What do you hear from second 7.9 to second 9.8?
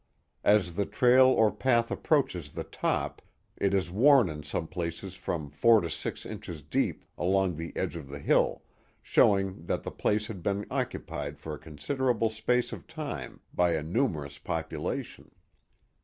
of the hill, showing